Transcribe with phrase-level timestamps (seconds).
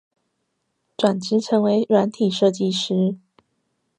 [0.97, 3.19] 轉職成為軟體設計師